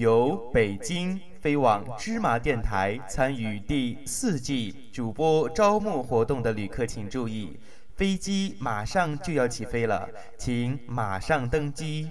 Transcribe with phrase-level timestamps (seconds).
[0.00, 7.60] 由北京飞往芝麻电台参与第四季主播招募活动的旅客请注意，
[7.96, 10.08] 飞机马上就要起飞了，
[10.38, 12.08] 请马上登机。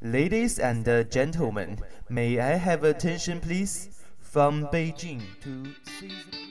[0.00, 1.78] Ladies and gentlemen,
[2.08, 3.88] may I have attention, please?
[4.20, 6.43] From Beijing to.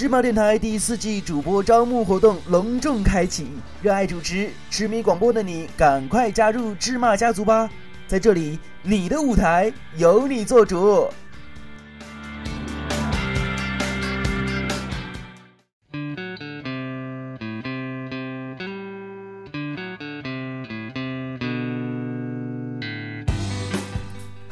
[0.00, 3.48] 芝麻电台第四季主播招募活动隆重开启，
[3.82, 7.68] 热爱主持、痴迷广播的你，赶快加入芝麻家族吧！
[8.08, 11.06] 在这里，你的舞台由你做主。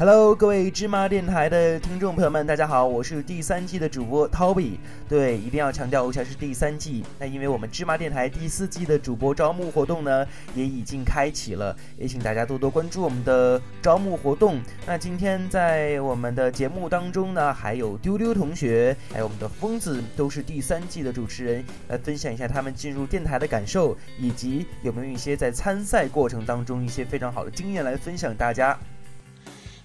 [0.01, 4.79] Hello，各位芝麻电台的听众朋友们，大家好，我是第三季的主播 Toby。
[5.09, 7.05] 对，一定要强调一下是第三季。
[7.19, 14.61] 那因为我们芝麻电台第四季的主播招募活动呢，也已经开启了，也请大家多多关注我们的招募活动。
[14.87, 28.79] 那今天在我们的节目当中呢，还有丢丢同学，还有我们的疯子，都是第三季的主持人，来分享一下他们进入电台的感受，以及有没有一些在参赛过程当中一些非常好的经验来分享大家。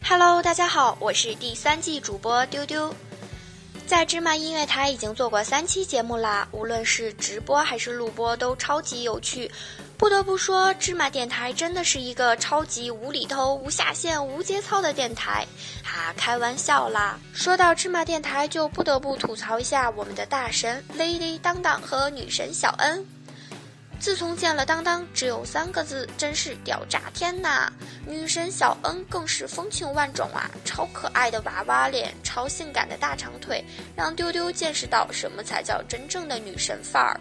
[0.06, 2.94] Hello，大家好，我是第三季主播丢丢，
[3.88, 9.50] 在芝麻音乐台已经做过三期节目啦，无论是直播还是录播都超级有趣。
[9.98, 15.48] 不得不说，芝麻电台真的是一个超级无厘头、无下限、无节操的电台。
[15.84, 17.18] 哈，开玩笑啦！
[17.34, 23.06] 说到芝麻电台，就不得不吐槽一下我们的大神 Lady 当当和女神小恩。
[24.04, 27.72] 自从见了当当，只有三个字，真是屌炸天呐！
[28.06, 33.64] 女神小恩更是风情万种啊，超可爱的娃娃脸，超性感的大长腿，
[33.96, 37.18] 让丢丢见识到什么才叫真正的女神范儿。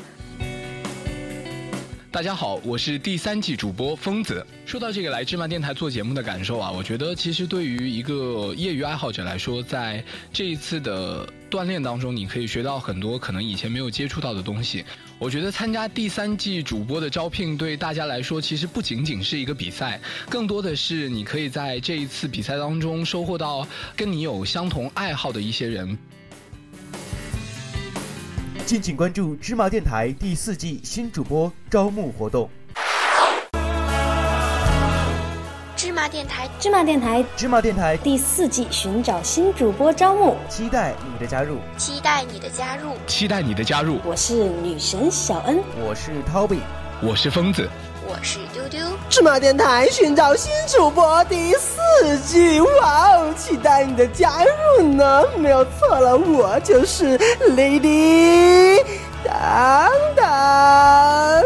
[2.12, 4.46] 大家好，我是第三季主播疯子。
[4.66, 14.84] 说到这个来芝麻电台做节目的感受啊，我觉得其实对于一个业余爱好者来说，在这一次的锻炼当中，你可以学到很多可能以前没有接触到的东西。
[15.18, 19.98] 我觉得参加第三季主播的招聘对大家来说，其实不仅仅是一个比赛，
[20.28, 25.96] 更多的是你可以在这一次比赛当中收获到跟你有相同爱好的一些人。
[28.72, 32.49] 敬请关注芝麻电台第四季新主播招募活动。
[35.77, 37.99] 芝麻电台，芝麻电台，芝麻电台。
[37.99, 43.99] 第四季寻找新主播招募，期待你的加入，期待你的加入，期待你的加入。
[44.06, 46.60] 我是女神小恩，我是 Toby，
[47.04, 47.68] 我是疯子。
[48.06, 51.80] 我是丢丢，芝麻电台寻找新主播第四
[52.24, 55.24] 季，哇哦，期待你的加入呢！
[55.36, 57.18] 没有错了，我就是
[57.56, 58.80] Lady
[59.24, 61.42] 当当。